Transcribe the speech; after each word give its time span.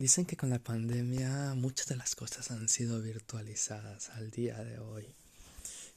Dicen 0.00 0.24
que 0.24 0.34
con 0.34 0.48
la 0.48 0.58
pandemia 0.58 1.52
muchas 1.56 1.88
de 1.88 1.96
las 1.96 2.14
cosas 2.14 2.50
han 2.50 2.70
sido 2.70 3.02
virtualizadas 3.02 4.08
al 4.08 4.30
día 4.30 4.56
de 4.64 4.78
hoy. 4.78 5.14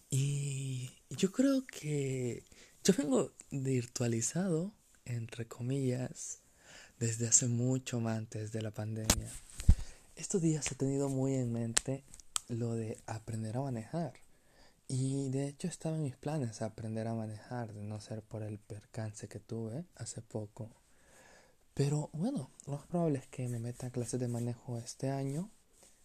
Y 0.10 0.92
yo 1.10 1.32
creo 1.32 1.66
que 1.66 2.44
yo 2.84 2.94
vengo 2.98 3.32
virtualizado, 3.50 4.74
entre 5.06 5.48
comillas, 5.48 6.40
desde 7.00 7.30
hace 7.30 7.48
mucho 7.48 8.06
antes 8.06 8.52
de 8.52 8.62
la 8.62 8.72
pandemia. 8.72 9.32
Estos 10.18 10.42
días 10.42 10.70
he 10.70 10.76
tenido 10.76 11.08
muy 11.08 11.36
en 11.36 11.54
mente 11.54 12.04
lo 12.50 12.74
de 12.74 13.00
aprender 13.08 13.56
a 13.56 13.62
manejar. 13.62 14.12
Y 14.90 15.30
de 15.30 15.48
hecho 15.48 15.70
estaba 15.70 15.96
en 15.96 16.04
mis 16.04 16.18
planes 16.18 16.62
aprender 16.62 17.08
a 17.08 17.16
manejar, 17.16 17.72
de 17.72 17.84
no 17.84 18.02
ser 18.02 18.22
por 18.22 18.44
el 18.44 18.60
percance 18.60 19.30
que 19.30 19.40
tuve 19.40 19.86
hace 19.96 20.22
poco 20.22 20.83
pero 21.74 22.10
bueno, 22.14 22.50
lo 22.68 22.74
más 22.74 22.86
probable 22.88 23.20
es 23.20 23.28
que 23.28 23.48
me 23.48 23.60
meta 23.60 23.88
a 23.88 23.92
clases 23.92 24.20
de 24.20 24.28
manejo 24.28 24.78
este 24.78 25.10
año. 25.10 25.50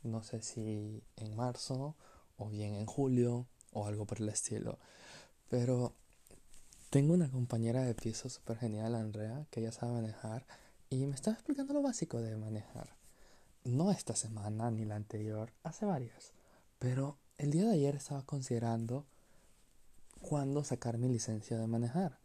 No 0.02 0.22
sé 0.22 0.42
si 0.42 1.02
en 1.16 1.36
marzo 1.36 1.94
o 2.38 2.48
bien 2.48 2.74
en 2.74 2.86
julio 2.86 3.46
o 3.72 3.86
algo 3.86 4.06
por 4.06 4.20
el 4.20 4.28
estilo. 4.28 4.78
Pero 5.50 5.92
tengo 6.90 7.14
una 7.14 7.30
compañera 7.30 7.82
de 7.82 7.94
piso 7.94 8.30
súper 8.30 8.56
genial, 8.56 8.94
Andrea, 8.94 9.46
que 9.50 9.60
ella 9.60 9.72
sabe 9.72 9.92
manejar 9.92 10.46
y 10.88 11.04
me 11.06 11.14
estaba 11.14 11.34
explicando 11.34 11.74
lo 11.74 11.82
básico 11.82 12.20
de 12.22 12.36
manejar. 12.36 12.96
No 13.64 13.90
esta 13.90 14.16
semana 14.16 14.70
ni 14.70 14.86
la 14.86 14.96
anterior, 14.96 15.52
hace 15.62 15.84
varias. 15.84 16.32
Pero 16.78 17.18
el 17.36 17.50
día 17.50 17.64
de 17.64 17.72
ayer 17.72 17.96
estaba 17.96 18.22
considerando 18.22 19.04
cuándo 20.22 20.64
sacar 20.64 20.96
mi 20.96 21.08
licencia 21.08 21.58
de 21.58 21.66
manejar. 21.66 22.18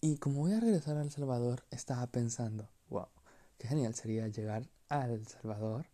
Y 0.00 0.18
como 0.18 0.42
voy 0.42 0.52
a 0.52 0.60
regresar 0.60 0.96
a 0.96 1.02
El 1.02 1.10
Salvador, 1.10 1.64
estaba 1.72 2.06
pensando, 2.06 2.68
wow, 2.88 3.08
qué 3.58 3.66
genial 3.66 3.96
sería 3.96 4.28
llegar 4.28 4.68
a 4.88 5.06
El 5.06 5.26
Salvador, 5.26 5.86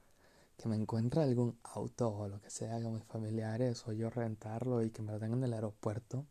que 0.59 0.69
me 0.69 0.77
encuentre 0.77 1.23
algún 1.23 1.59
auto 1.63 2.15
o 2.15 2.29
lo 2.29 2.39
que 2.43 2.51
sea 2.51 2.83
con 2.83 2.97
mis 2.97 3.05
familiares 3.05 3.83
o 3.87 3.93
yo 3.93 4.11
rentarlo 4.11 4.83
y 4.83 4.91
que 4.91 5.01
me 5.01 5.13
lo 5.13 5.19
den 5.19 5.33
en 5.33 5.45
el 5.45 5.55
aeropuerto 5.55 6.27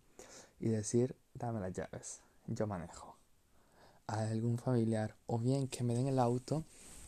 y 0.60 0.70
decir, 0.70 1.16
dame 1.34 1.60
las 1.62 1.74
llaves, 1.74 2.22
yo 2.46 2.68
manejo. 2.68 3.18
A 4.06 4.20
algún 4.20 4.60
familiar 4.60 5.16
o 5.26 5.40
bien 5.40 5.68
que 5.68 5.84
me 5.84 5.96
den 5.96 6.06
el 6.06 6.20
auto 6.20 6.66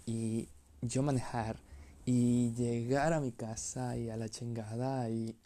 y 0.07 0.49
yo 0.81 1.03
manejar 1.03 1.57
y 2.05 2.53
llegar 2.53 3.13
a 3.13 3.21
mi 3.21 3.31
casa 3.31 3.97
y 3.97 4.09
a 4.09 4.17
la 4.17 4.29
chingada 4.29 5.11
y 5.11 5.37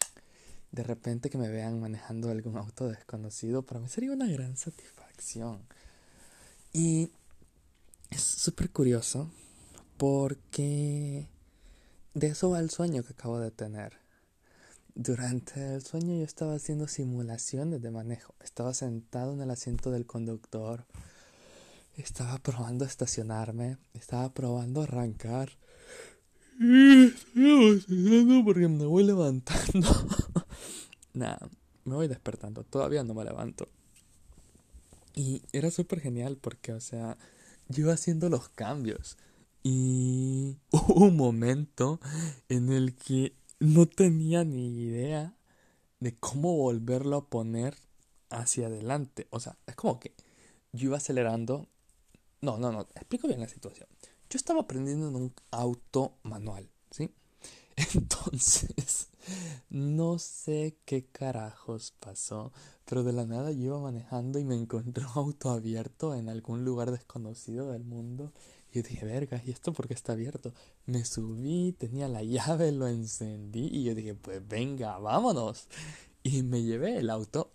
de 0.72 0.82
repente 0.82 1.30
que 1.30 1.38
me 1.38 1.48
vean 1.48 1.80
manejando 1.80 2.30
algún 2.30 2.56
auto 2.56 2.88
desconocido, 2.88 3.62
para 3.62 3.80
mí 3.80 3.88
sería 3.88 4.12
una 4.12 4.26
gran 4.26 4.56
satisfacción 4.56 5.62
y 6.72 7.10
es 8.10 8.22
súper 8.22 8.70
curioso 8.70 9.30
porque 9.96 11.28
de 12.14 12.26
eso 12.28 12.50
va 12.50 12.60
el 12.60 12.70
sueño 12.70 13.02
que 13.02 13.12
acabo 13.12 13.38
de 13.38 13.50
tener. 13.50 13.98
Durante 14.94 15.74
el 15.74 15.82
sueño 15.82 16.16
yo 16.16 16.24
estaba 16.24 16.54
haciendo 16.54 16.88
simulaciones 16.88 17.80
de 17.82 17.90
manejo. 17.90 18.34
Estaba 18.42 18.74
sentado 18.74 19.34
en 19.34 19.40
el 19.40 19.50
asiento 19.50 19.90
del 19.90 20.06
conductor. 20.06 20.86
Estaba 21.96 22.38
probando 22.38 22.84
estacionarme. 22.84 23.78
Estaba 23.94 24.32
probando 24.32 24.82
arrancar. 24.82 25.50
Y 26.58 27.06
estoy 27.06 28.42
porque 28.44 28.68
me 28.68 28.84
voy 28.84 29.04
levantando. 29.04 29.88
Nada, 31.12 31.48
me 31.84 31.94
voy 31.94 32.08
despertando. 32.08 32.64
Todavía 32.64 33.02
no 33.04 33.14
me 33.14 33.24
levanto. 33.24 33.68
Y 35.14 35.42
era 35.52 35.70
súper 35.70 36.00
genial 36.00 36.36
porque, 36.36 36.72
o 36.72 36.80
sea, 36.80 37.18
yo 37.68 37.84
iba 37.84 37.92
haciendo 37.92 38.28
los 38.28 38.48
cambios. 38.48 39.16
Y 39.62 40.56
hubo 40.70 41.06
un 41.06 41.16
momento 41.16 42.00
en 42.48 42.72
el 42.72 42.94
que 42.94 43.34
no 43.58 43.86
tenía 43.86 44.44
ni 44.44 44.68
idea 44.82 45.34
de 46.00 46.16
cómo 46.16 46.56
volverlo 46.56 47.16
a 47.16 47.26
poner 47.28 47.76
hacia 48.30 48.68
adelante. 48.68 49.26
O 49.30 49.40
sea, 49.40 49.58
es 49.66 49.74
como 49.74 50.00
que 50.00 50.14
yo 50.72 50.86
iba 50.86 50.96
acelerando. 50.96 51.68
No, 52.40 52.56
no, 52.58 52.72
no, 52.72 52.82
explico 52.94 53.28
bien 53.28 53.40
la 53.40 53.48
situación. 53.48 53.88
Yo 54.30 54.36
estaba 54.36 54.60
aprendiendo 54.60 55.08
en 55.08 55.16
un 55.16 55.34
auto 55.50 56.16
manual, 56.22 56.70
¿sí? 56.90 57.12
Entonces, 57.94 59.08
no 59.68 60.18
sé 60.18 60.76
qué 60.84 61.06
carajos 61.06 61.92
pasó, 61.98 62.52
pero 62.84 63.02
de 63.02 63.12
la 63.12 63.26
nada 63.26 63.50
yo 63.50 63.64
iba 63.66 63.80
manejando 63.80 64.38
y 64.38 64.44
me 64.44 64.54
encontré 64.54 65.04
un 65.04 65.10
auto 65.14 65.50
abierto 65.50 66.14
en 66.14 66.28
algún 66.28 66.64
lugar 66.64 66.90
desconocido 66.90 67.72
del 67.72 67.84
mundo. 67.84 68.32
Y 68.70 68.76
yo 68.76 68.82
dije, 68.88 69.04
verga, 69.04 69.42
¿y 69.44 69.50
esto 69.50 69.72
por 69.72 69.88
qué 69.88 69.94
está 69.94 70.12
abierto? 70.12 70.52
Me 70.86 71.04
subí, 71.04 71.72
tenía 71.72 72.06
la 72.08 72.22
llave, 72.22 72.70
lo 72.70 72.86
encendí 72.86 73.68
y 73.72 73.84
yo 73.84 73.94
dije, 73.94 74.14
pues 74.14 74.46
venga, 74.46 74.98
vámonos. 74.98 75.66
Y 76.22 76.42
me 76.42 76.62
llevé 76.62 76.98
el 76.98 77.10
auto. 77.10 77.52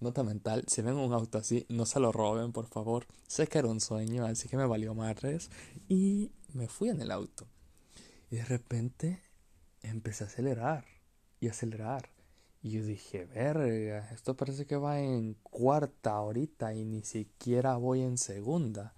Nota 0.00 0.22
mental, 0.22 0.64
si 0.66 0.80
ven 0.80 0.94
un 0.94 1.12
auto 1.12 1.36
así, 1.36 1.66
no 1.68 1.84
se 1.84 2.00
lo 2.00 2.10
roben, 2.10 2.52
por 2.52 2.68
favor. 2.68 3.06
Sé 3.26 3.48
que 3.48 3.58
era 3.58 3.68
un 3.68 3.80
sueño, 3.80 4.24
así 4.24 4.48
que 4.48 4.56
me 4.56 4.66
valió 4.66 4.94
madres. 4.94 5.50
Y 5.88 6.30
me 6.54 6.68
fui 6.68 6.88
en 6.88 7.02
el 7.02 7.10
auto. 7.10 7.46
Y 8.30 8.36
de 8.36 8.44
repente 8.46 9.27
empecé 9.82 10.24
a 10.24 10.26
acelerar 10.26 10.84
y 11.40 11.48
acelerar. 11.48 12.10
Y 12.62 12.70
yo 12.70 12.82
dije, 12.82 13.24
verga, 13.26 14.10
esto 14.12 14.36
parece 14.36 14.66
que 14.66 14.76
va 14.76 15.00
en 15.00 15.34
cuarta 15.34 16.12
ahorita 16.12 16.74
y 16.74 16.84
ni 16.84 17.02
siquiera 17.02 17.76
voy 17.76 18.02
en 18.02 18.18
segunda. 18.18 18.94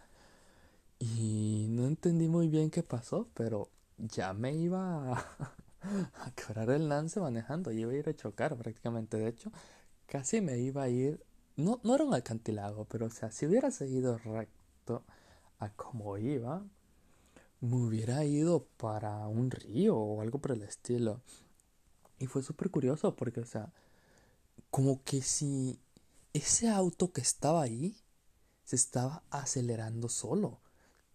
Y 0.99 1.67
no 1.71 1.87
entendí 1.87 2.29
muy 2.29 2.49
bien 2.49 2.71
qué 2.71 2.83
pasó, 2.83 3.29
pero 3.35 3.71
ya 3.99 4.33
me 4.33 4.55
iba 4.55 5.13
a, 5.13 5.27
a 6.25 6.31
quebrar 6.35 6.71
el 6.71 6.89
lance 6.89 7.21
manejando. 7.21 7.71
Yo 7.71 7.81
iba 7.81 7.93
a 7.93 7.97
ir 7.97 8.09
a 8.09 8.15
chocar 8.17 8.57
prácticamente. 8.57 9.19
De 9.19 9.29
hecho, 9.29 9.53
casi 10.07 10.41
me 10.41 10.59
iba 10.59 10.83
a 10.85 10.89
ir. 10.89 11.25
No, 11.57 11.81
no 11.85 11.95
era 11.95 12.05
un 12.05 12.15
acantilado, 12.15 12.87
pero 12.87 13.07
o 13.07 13.11
sea, 13.11 13.31
si 13.31 13.47
hubiera 13.47 13.71
seguido 13.71 14.19
recto 14.19 15.05
a 15.59 15.69
como 15.71 16.17
iba, 16.19 16.65
me 17.61 17.77
hubiera 17.77 18.25
ido 18.25 18.67
para 18.77 19.27
un 19.29 19.51
río 19.51 19.97
o 19.97 20.21
algo 20.23 20.39
por 20.41 20.53
el 20.53 20.63
estilo. 20.63 21.21
Y 22.19 22.27
fue 22.27 22.43
súper 22.43 22.71
curioso 22.71 23.17
porque, 23.17 23.41
o 23.41 23.47
sea, 23.47 23.73
como 24.71 25.03
que 25.05 25.23
si 25.23 25.81
ese 26.33 26.69
auto 26.69 27.13
que 27.13 27.21
estaba 27.21 27.63
ahí 27.63 27.97
se 28.65 28.77
estaba 28.77 29.23
acelerando 29.31 30.09
solo 30.09 30.61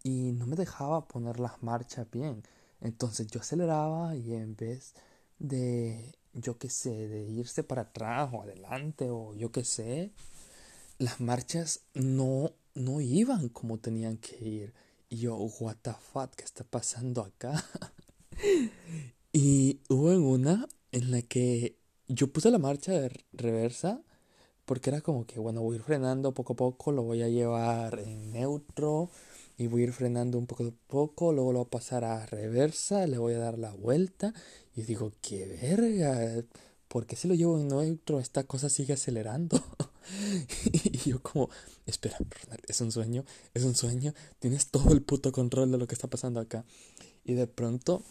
y 0.02 0.32
no 0.32 0.46
me 0.46 0.56
dejaba 0.56 1.08
poner 1.08 1.40
las 1.40 1.62
marchas 1.62 2.06
bien. 2.10 2.42
Entonces 2.80 3.26
yo 3.28 3.40
aceleraba 3.40 4.14
y 4.14 4.34
en 4.34 4.54
vez 4.56 4.94
de, 5.38 6.16
yo 6.34 6.58
qué 6.58 6.68
sé, 6.70 7.08
de 7.08 7.22
irse 7.22 7.62
para 7.62 7.82
atrás 7.82 8.30
o 8.32 8.42
adelante 8.42 9.10
o 9.10 9.34
yo 9.34 9.50
qué 9.52 9.64
sé, 9.64 10.12
las 10.98 11.20
marchas 11.20 11.80
no, 11.94 12.52
no 12.74 13.00
iban 13.00 13.48
como 13.48 13.78
tenían 13.78 14.18
que 14.18 14.36
ir. 14.44 14.74
Y 15.08 15.18
yo, 15.18 15.36
what 15.60 15.76
the 15.82 15.92
fuck, 15.92 16.34
¿qué 16.34 16.44
está 16.44 16.64
pasando 16.64 17.22
acá? 17.22 17.64
y 19.32 19.80
hubo 19.88 20.12
en 20.12 20.22
una 20.22 20.68
en 20.90 21.10
la 21.10 21.22
que 21.22 21.78
yo 22.08 22.32
puse 22.32 22.50
la 22.50 22.58
marcha 22.58 22.92
de 22.92 23.12
reversa 23.32 24.02
porque 24.64 24.90
era 24.90 25.00
como 25.00 25.26
que, 25.26 25.38
bueno, 25.38 25.62
voy 25.62 25.76
a 25.76 25.78
ir 25.78 25.84
frenando 25.84 26.34
poco 26.34 26.54
a 26.54 26.56
poco, 26.56 26.90
lo 26.92 27.02
voy 27.04 27.22
a 27.22 27.28
llevar 27.28 28.00
en 28.00 28.32
neutro 28.32 29.10
y 29.58 29.68
voy 29.68 29.82
a 29.82 29.84
ir 29.84 29.92
frenando 29.92 30.38
un 30.38 30.46
poco 30.46 30.64
a 30.64 30.72
poco, 30.88 31.32
luego 31.32 31.52
lo 31.52 31.58
voy 31.60 31.66
a 31.66 31.70
pasar 31.70 32.04
a 32.04 32.26
reversa, 32.26 33.06
le 33.06 33.18
voy 33.18 33.34
a 33.34 33.38
dar 33.38 33.58
la 33.58 33.72
vuelta 33.72 34.34
y 34.74 34.82
digo, 34.82 35.12
qué 35.22 35.46
verga, 35.46 36.44
¿por 36.88 37.06
qué 37.06 37.16
si 37.16 37.28
lo 37.28 37.34
llevo 37.34 37.58
en 37.60 37.68
neutro 37.68 38.18
esta 38.20 38.44
cosa 38.44 38.68
sigue 38.68 38.94
acelerando? 38.94 39.62
y 40.72 41.10
yo 41.10 41.20
como, 41.22 41.50
espera, 41.86 42.16
es 42.68 42.80
un 42.80 42.92
sueño, 42.92 43.24
es 43.54 43.64
un 43.64 43.74
sueño, 43.74 44.14
tienes 44.38 44.68
todo 44.68 44.92
el 44.92 45.02
puto 45.02 45.32
control 45.32 45.72
de 45.72 45.78
lo 45.78 45.86
que 45.86 45.94
está 45.94 46.08
pasando 46.08 46.40
acá. 46.40 46.64
Y 47.24 47.34
de 47.34 47.46
pronto 47.46 48.02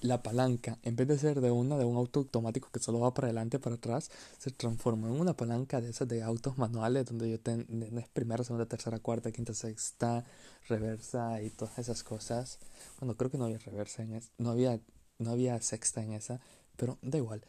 la 0.00 0.22
palanca, 0.22 0.78
en 0.82 0.96
vez 0.96 1.06
de 1.06 1.18
ser 1.18 1.40
de 1.40 1.50
una 1.50 1.78
de 1.78 1.84
un 1.84 1.96
auto 1.96 2.20
automático 2.20 2.70
que 2.72 2.80
solo 2.80 3.00
va 3.00 3.14
para 3.14 3.28
adelante 3.28 3.58
para 3.58 3.76
atrás, 3.76 4.10
se 4.38 4.50
transformó 4.50 5.06
en 5.06 5.20
una 5.20 5.34
palanca 5.34 5.80
de 5.80 5.90
esas 5.90 6.08
de 6.08 6.22
autos 6.22 6.58
manuales 6.58 7.06
donde 7.06 7.30
yo 7.30 7.38
tengo 7.38 7.64
primera, 8.12 8.42
segunda, 8.42 8.66
tercera, 8.66 8.98
cuarta, 8.98 9.30
quinta, 9.30 9.54
sexta, 9.54 10.24
reversa 10.68 11.40
y 11.42 11.50
todas 11.50 11.78
esas 11.78 12.02
cosas. 12.02 12.58
Bueno, 12.98 13.16
creo 13.16 13.30
que 13.30 13.38
no 13.38 13.44
había 13.44 13.58
reversa 13.58 14.02
en 14.02 14.14
esa, 14.14 14.30
no 14.38 14.50
había 14.50 14.80
no 15.18 15.30
había 15.30 15.60
sexta 15.60 16.02
en 16.02 16.12
esa, 16.12 16.40
pero 16.76 16.98
da 17.02 17.18
igual. 17.18 17.42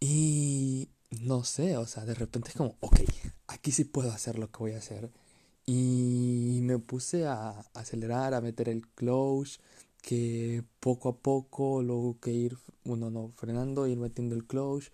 Y 0.00 0.88
no 1.10 1.44
sé, 1.44 1.76
o 1.76 1.86
sea, 1.86 2.04
de 2.04 2.14
repente 2.14 2.50
es 2.50 2.56
como, 2.56 2.76
ok, 2.80 3.00
aquí 3.48 3.72
sí 3.72 3.84
puedo 3.84 4.10
hacer 4.12 4.38
lo 4.38 4.50
que 4.50 4.58
voy 4.58 4.72
a 4.72 4.78
hacer. 4.78 5.10
Y 5.66 6.60
me 6.62 6.78
puse 6.78 7.26
a 7.26 7.60
acelerar, 7.74 8.34
a 8.34 8.40
meter 8.40 8.68
el 8.68 8.86
close, 8.88 9.60
que 10.02 10.64
poco 10.80 11.08
a 11.10 11.16
poco 11.18 11.82
luego 11.82 12.18
que 12.20 12.32
ir, 12.32 12.58
uno 12.84 13.10
no, 13.10 13.32
frenando, 13.36 13.86
ir 13.86 13.98
metiendo 13.98 14.34
el 14.34 14.46
close 14.46 14.90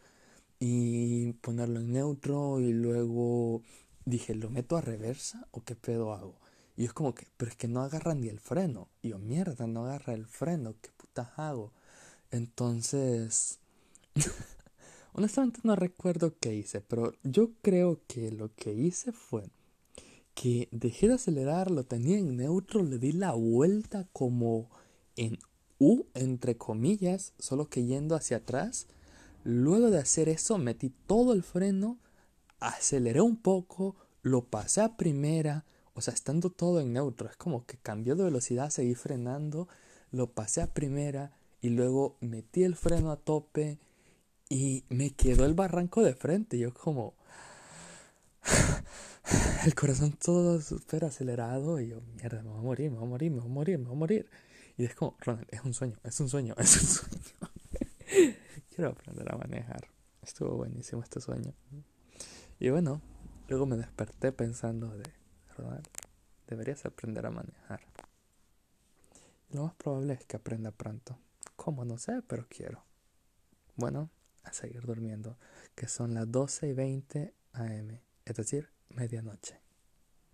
y 0.59 1.33
ponerlo 1.35 1.81
en 1.81 1.93
neutro 1.93 2.61
y 2.61 2.73
luego 2.73 3.63
dije, 4.05 4.35
¿lo 4.35 4.51
meto 4.51 4.77
a 4.77 4.81
reversa 4.81 5.47
o 5.53 5.63
qué 5.65 5.77
pedo 5.77 6.13
hago? 6.13 6.37
Y 6.77 6.85
es 6.85 6.93
como 6.93 7.15
que, 7.15 7.27
pero 7.37 7.51
es 7.51 7.57
que 7.57 7.69
no 7.69 7.83
agarra 7.83 8.15
ni 8.15 8.29
el 8.29 8.41
freno. 8.41 8.89
Y 9.03 9.11
yo, 9.11 9.19
mierda, 9.19 9.67
no 9.67 9.87
agarra 9.87 10.15
el 10.15 10.27
freno, 10.27 10.75
¿qué 10.83 10.91
putas 10.97 11.29
hago? 11.39 11.73
Entonces, 12.31 13.61
honestamente 15.17 15.61
no 15.65 15.75
recuerdo 15.77 16.35
qué 16.39 16.55
hice, 16.55 16.83
pero 16.83 17.15
yo 17.23 17.53
creo 17.63 18.01
que 18.07 18.31
lo 18.31 18.55
que 18.55 18.75
hice 18.75 19.13
fue 19.13 19.49
que 20.35 20.69
dejé 20.71 21.09
de 21.09 21.15
acelerar, 21.15 21.71
lo 21.71 21.85
tenía 21.85 22.19
en 22.19 22.37
neutro, 22.37 22.83
le 22.83 22.99
di 22.99 23.13
la 23.13 23.33
vuelta 23.33 24.07
como 24.13 24.69
en 25.17 25.39
U, 25.79 26.05
entre 26.13 26.59
comillas, 26.59 27.33
solo 27.39 27.71
que 27.71 27.87
yendo 27.87 28.15
hacia 28.15 28.39
atrás. 28.39 28.87
Luego 29.45 29.91
de 29.91 29.99
hacer 29.99 30.29
eso, 30.29 30.59
metí 30.59 30.93
todo 31.07 31.33
el 31.33 31.43
freno, 31.43 31.99
aceleré 32.61 33.23
un 33.23 33.37
poco, 33.37 33.97
lo 34.21 34.45
pasé 34.45 34.83
a 34.83 34.99
primera, 34.99 35.65
o 35.95 36.03
sea, 36.03 36.13
estando 36.13 36.51
todo 36.51 36.81
en 36.81 36.93
neutro, 36.93 37.31
es 37.31 37.37
como 37.37 37.65
que 37.65 37.79
cambió 37.79 38.17
de 38.17 38.25
velocidad, 38.25 38.69
seguí 38.69 38.95
frenando, 38.95 39.69
lo 40.11 40.33
pasé 40.33 40.61
a 40.61 40.75
primera 40.75 41.33
y 41.63 41.71
luego 41.71 42.19
metí 42.21 42.65
el 42.65 42.77
freno 42.77 43.11
a 43.11 43.17
tope 43.17 43.79
y 44.48 44.84
me 44.88 45.10
quedó 45.10 45.44
el 45.44 45.54
barranco 45.54 46.02
de 46.02 46.14
frente. 46.14 46.58
Yo 46.58 46.72
como 46.72 47.14
el 49.64 49.75
corazón 49.75 50.12
todo 50.12 50.60
súper 50.60 51.04
acelerado 51.04 51.81
y 51.81 51.88
yo, 51.88 52.00
mierda, 52.16 52.43
me 52.43 52.50
voy 52.50 52.58
a 52.58 52.62
morir, 52.62 52.90
me 52.90 52.98
voy 52.98 53.06
a 53.06 53.10
morir, 53.10 53.31
me 53.31 53.40
voy 53.40 53.50
a 53.50 53.52
morir, 53.52 53.78
me 53.78 53.84
voy 53.84 53.94
a 53.94 53.98
morir. 53.98 54.31
Y 54.76 54.84
es 54.84 54.94
como, 54.94 55.16
Ronald, 55.20 55.48
es 55.50 55.62
un 55.62 55.75
sueño, 55.75 55.96
es 56.04 56.20
un 56.20 56.28
sueño, 56.28 56.54
es 56.58 56.76
un 56.76 56.87
sueño. 56.87 57.52
Quiero 58.75 58.90
aprender 58.90 59.32
a 59.32 59.37
manejar. 59.37 59.88
Estuvo 60.22 60.56
buenísimo 60.56 61.02
este 61.02 61.20
sueño. 61.20 61.54
Y 62.58 62.70
bueno, 62.70 63.00
luego 63.48 63.66
me 63.66 63.76
desperté 63.76 64.32
pensando 64.32 64.88
de, 64.96 65.04
Ronald, 65.56 65.87
deberías 66.46 66.84
aprender 66.84 67.26
a 67.26 67.31
manejar. 67.31 67.81
lo 69.50 69.64
más 69.64 69.75
probable 69.75 70.14
es 70.14 70.25
que 70.25 70.37
aprenda 70.37 70.70
pronto. 70.70 71.19
¿Cómo? 71.56 71.84
No 71.84 71.96
sé, 71.98 72.22
pero 72.26 72.46
quiero. 72.48 72.84
Bueno, 73.76 74.10
a 74.46 74.52
seguir 74.52 74.82
durmiendo, 74.82 75.38
que 75.75 75.88
son 75.88 76.14
las 76.14 76.31
12 76.31 76.69
y 76.69 76.72
20 76.72 77.34
am, 77.52 78.00
es 78.25 78.37
decir, 78.37 78.70
medianoche. 78.88 79.60